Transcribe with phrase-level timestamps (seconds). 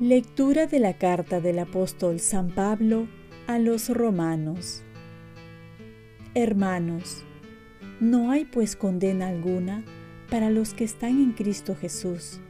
[0.00, 3.06] Lectura de la carta del apóstol San Pablo
[3.46, 4.82] a los romanos.
[6.34, 7.22] Hermanos,
[8.00, 9.84] no hay pues condena alguna
[10.30, 12.40] para los que están en Cristo Jesús,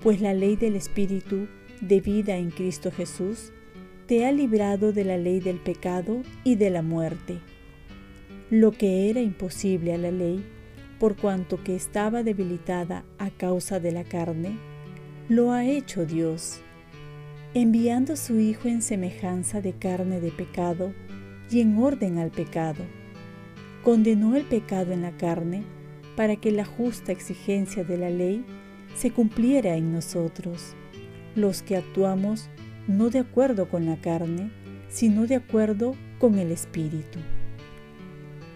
[0.00, 1.48] pues la ley del Espíritu
[1.80, 3.52] de vida en Cristo Jesús
[4.06, 7.40] te ha librado de la ley del pecado y de la muerte.
[8.50, 10.44] Lo que era imposible a la ley,
[11.00, 14.58] por cuanto que estaba debilitada a causa de la carne,
[15.28, 16.60] lo ha hecho Dios
[17.54, 20.92] enviando a su Hijo en semejanza de carne de pecado
[21.50, 22.84] y en orden al pecado.
[23.82, 25.64] Condenó el pecado en la carne
[26.16, 28.44] para que la justa exigencia de la ley
[28.94, 30.74] se cumpliera en nosotros,
[31.34, 32.50] los que actuamos
[32.86, 34.50] no de acuerdo con la carne,
[34.88, 37.18] sino de acuerdo con el Espíritu.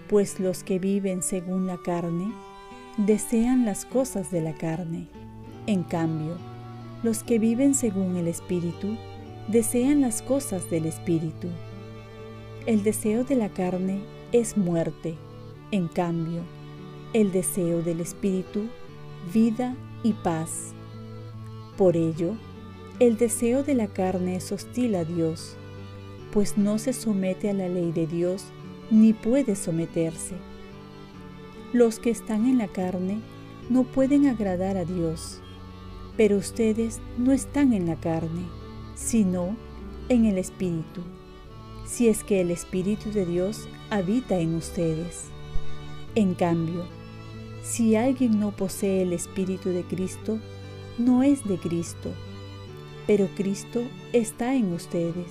[0.08, 2.32] Pues los que viven según la carne
[2.96, 5.08] desean las cosas de la carne.
[5.66, 6.36] En cambio,
[7.02, 8.96] los que viven según el Espíritu
[9.48, 11.48] desean las cosas del Espíritu.
[12.66, 15.16] El deseo de la carne es muerte,
[15.72, 16.42] en cambio,
[17.14, 18.68] el deseo del Espíritu,
[19.32, 20.74] vida y paz.
[21.76, 22.34] Por ello,
[23.00, 25.56] el deseo de la carne es hostil a Dios,
[26.32, 28.44] pues no se somete a la ley de Dios
[28.92, 30.36] ni puede someterse.
[31.72, 33.20] Los que están en la carne
[33.68, 35.42] no pueden agradar a Dios
[36.20, 38.42] pero ustedes no están en la carne,
[38.94, 39.56] sino
[40.10, 41.00] en el Espíritu,
[41.86, 45.28] si es que el Espíritu de Dios habita en ustedes.
[46.14, 46.84] En cambio,
[47.62, 50.38] si alguien no posee el Espíritu de Cristo,
[50.98, 52.10] no es de Cristo,
[53.06, 55.28] pero Cristo está en ustedes.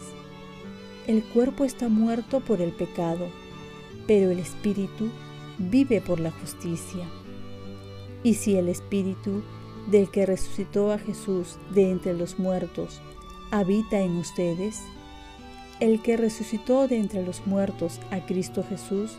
[1.07, 3.27] El cuerpo está muerto por el pecado,
[4.07, 5.09] pero el Espíritu
[5.57, 7.05] vive por la justicia.
[8.23, 9.43] Y si el Espíritu
[9.89, 13.01] del que resucitó a Jesús de entre los muertos
[13.51, 14.83] habita en ustedes,
[15.79, 19.17] el que resucitó de entre los muertos a Cristo Jesús,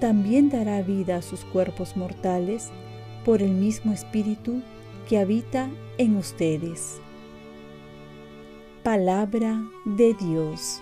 [0.00, 2.70] también dará vida a sus cuerpos mortales
[3.24, 4.62] por el mismo Espíritu
[5.08, 7.00] que habita en ustedes.
[8.88, 10.80] Palabra de Dios.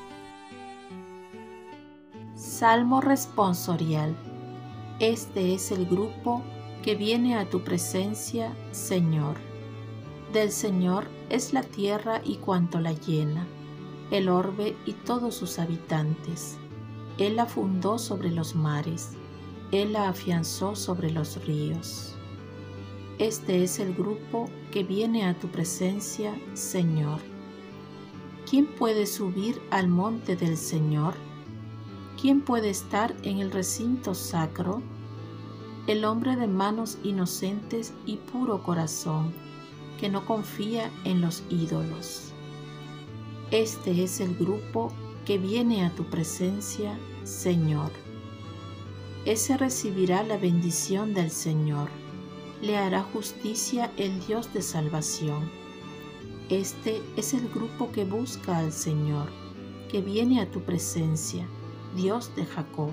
[2.36, 4.14] Salmo responsorial.
[5.00, 6.40] Este es el grupo
[6.84, 9.38] que viene a tu presencia, Señor.
[10.32, 13.44] Del Señor es la tierra y cuanto la llena,
[14.12, 16.58] el orbe y todos sus habitantes.
[17.18, 19.14] Él la fundó sobre los mares,
[19.72, 22.14] Él la afianzó sobre los ríos.
[23.18, 27.35] Este es el grupo que viene a tu presencia, Señor.
[28.48, 31.14] ¿Quién puede subir al monte del Señor?
[32.20, 34.82] ¿Quién puede estar en el recinto sacro?
[35.86, 39.32] el hombre de manos inocentes y puro corazón,
[40.00, 42.32] que no confía en los ídolos.
[43.52, 44.92] Este es el grupo
[45.24, 47.92] que viene a tu presencia, Señor.
[49.24, 51.88] Ese recibirá la bendición del Señor.
[52.62, 55.48] Le hará justicia el Dios de salvación.
[56.48, 59.26] Este es el grupo que busca al Señor,
[59.90, 61.44] que viene a tu presencia,
[61.96, 62.92] Dios de Jacob.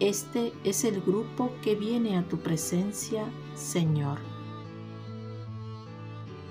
[0.00, 3.24] Este es el grupo que viene a tu presencia,
[3.54, 4.18] Señor.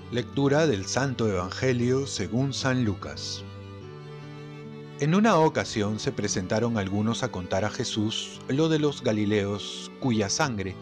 [0.10, 3.44] Lectura del Santo Evangelio según San Lucas.
[5.02, 10.30] En una ocasión se presentaron algunos a contar a Jesús lo de los Galileos cuya
[10.30, 10.78] sangre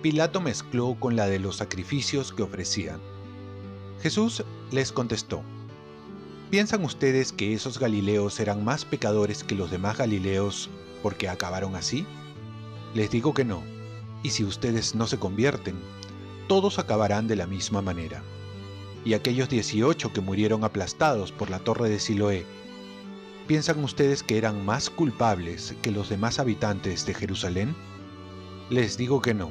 [0.00, 3.17] Pilato mezcló con la de los sacrificios que ofrecían.
[4.00, 5.42] Jesús les contestó,
[6.50, 10.70] ¿Piensan ustedes que esos Galileos eran más pecadores que los demás Galileos
[11.02, 12.06] porque acabaron así?
[12.94, 13.62] Les digo que no,
[14.22, 15.76] y si ustedes no se convierten,
[16.48, 18.22] todos acabarán de la misma manera.
[19.04, 22.46] Y aquellos 18 que murieron aplastados por la torre de Siloé,
[23.46, 27.74] ¿piensan ustedes que eran más culpables que los demás habitantes de Jerusalén?
[28.70, 29.50] Les digo que no,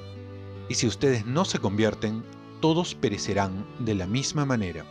[0.67, 2.23] y si ustedes no se convierten,
[2.59, 4.85] todos perecerán de la misma manera.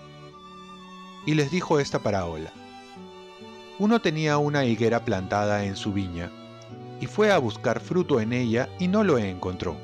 [1.25, 2.53] Y les dijo esta parábola.
[3.79, 6.31] Uno tenía una higuera plantada en su viña,
[7.01, 9.77] y fue a buscar fruto en ella y no lo encontró.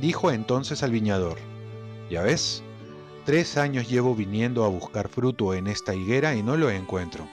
[0.00, 1.38] Dijo entonces al viñador,
[2.10, 2.62] Ya ves,
[3.24, 7.28] tres años llevo viniendo a buscar fruto en esta higuera y no lo encuentro.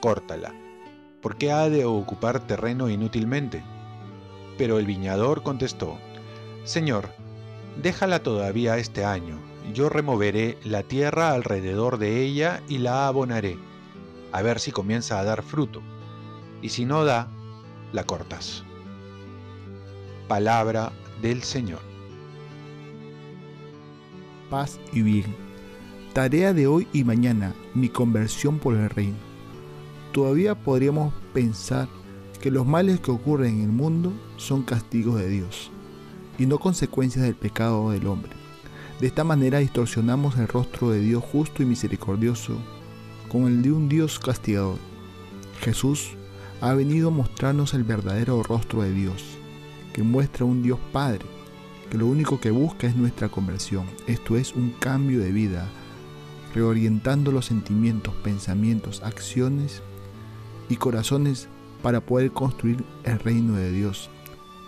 [0.00, 0.54] Córtala,
[1.22, 3.62] porque ha de ocupar terreno inútilmente.
[4.58, 5.98] Pero el viñador contestó,
[6.64, 7.08] Señor,
[7.82, 9.38] déjala todavía este año,
[9.72, 13.58] yo removeré la tierra alrededor de ella y la abonaré
[14.32, 15.82] a ver si comienza a dar fruto.
[16.62, 17.28] Y si no da,
[17.92, 18.64] la cortas.
[20.28, 21.80] Palabra del Señor.
[24.50, 25.34] Paz y bien.
[26.12, 29.18] Tarea de hoy y mañana, mi conversión por el reino.
[30.12, 31.88] Todavía podríamos pensar
[32.40, 35.70] que los males que ocurren en el mundo son castigos de Dios
[36.40, 38.32] y no consecuencias del pecado del hombre.
[38.98, 42.56] De esta manera distorsionamos el rostro de Dios justo y misericordioso
[43.28, 44.78] con el de un Dios castigador.
[45.60, 46.16] Jesús
[46.62, 49.22] ha venido a mostrarnos el verdadero rostro de Dios,
[49.92, 51.26] que muestra un Dios Padre,
[51.90, 55.68] que lo único que busca es nuestra conversión, esto es un cambio de vida,
[56.54, 59.82] reorientando los sentimientos, pensamientos, acciones
[60.70, 61.48] y corazones
[61.82, 64.08] para poder construir el reino de Dios.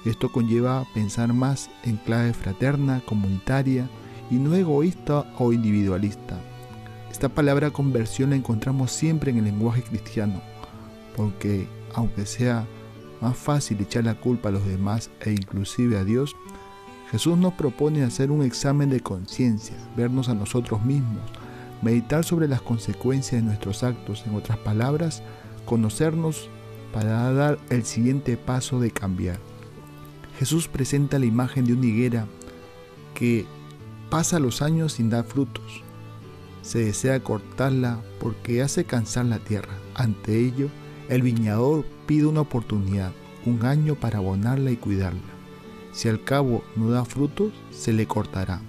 [0.05, 3.89] Esto conlleva pensar más en clave fraterna, comunitaria
[4.31, 6.41] y no egoísta o individualista.
[7.11, 10.41] Esta palabra conversión la encontramos siempre en el lenguaje cristiano,
[11.17, 12.67] porque aunque sea
[13.21, 16.35] más fácil echar la culpa a los demás e inclusive a Dios,
[17.11, 21.23] Jesús nos propone hacer un examen de conciencia, vernos a nosotros mismos,
[21.83, 25.23] meditar sobre las consecuencias de nuestros actos, en otras palabras,
[25.67, 26.49] conocernos
[26.93, 29.52] para dar el siguiente paso de cambiar.
[30.43, 32.27] Jesús presenta la imagen de una higuera
[33.15, 33.47] que
[34.11, 35.85] pasa los años sin dar frutos,
[36.62, 39.79] se desea cortarla porque hace cansar la tierra.
[39.94, 40.69] Ante ello,
[41.09, 43.12] el viñador pide una oportunidad,
[43.47, 45.21] un año para abonarla y cuidarla.
[45.93, 48.61] Si al cabo no da frutos, se le cortará.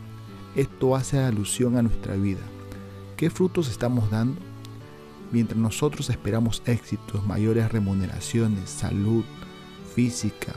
[0.56, 2.44] Esto hace alusión a nuestra vida.
[3.18, 4.40] ¿Qué frutos estamos dando?
[5.31, 9.24] Mientras nosotros esperamos éxitos, mayores remuneraciones, salud
[9.96, 10.54] física,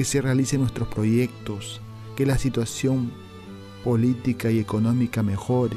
[0.00, 1.82] que se realicen nuestros proyectos,
[2.16, 3.12] que la situación
[3.84, 5.76] política y económica mejore,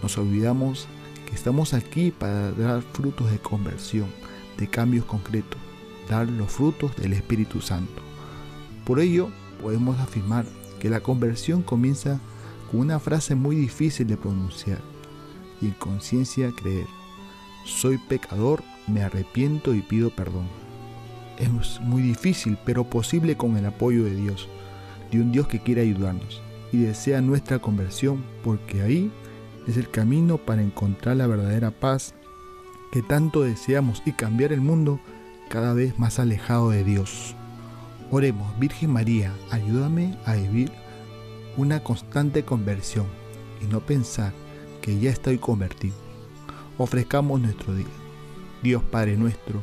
[0.00, 0.86] nos olvidamos
[1.26, 4.06] que estamos aquí para dar frutos de conversión,
[4.58, 5.58] de cambios concretos,
[6.08, 8.00] dar los frutos del Espíritu Santo.
[8.84, 9.28] Por ello,
[9.60, 10.46] podemos afirmar
[10.78, 12.20] que la conversión comienza
[12.70, 14.78] con una frase muy difícil de pronunciar
[15.60, 16.86] y en conciencia creer.
[17.64, 20.63] Soy pecador, me arrepiento y pido perdón.
[21.38, 24.48] Es muy difícil, pero posible con el apoyo de Dios,
[25.10, 26.42] de un Dios que quiere ayudarnos
[26.72, 29.10] y desea nuestra conversión, porque ahí
[29.66, 32.14] es el camino para encontrar la verdadera paz
[32.92, 35.00] que tanto deseamos y cambiar el mundo
[35.48, 37.34] cada vez más alejado de Dios.
[38.10, 40.70] Oremos, Virgen María, ayúdame a vivir
[41.56, 43.06] una constante conversión
[43.62, 44.32] y no pensar
[44.80, 45.96] que ya estoy convertido.
[46.78, 47.86] Ofrezcamos nuestro día.
[48.62, 49.62] Dios Padre nuestro,